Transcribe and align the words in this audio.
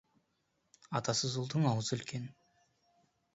Атасыз 0.99 1.35
ұлдың 1.41 1.67
аузы 1.73 1.93
үлкен. 1.99 2.27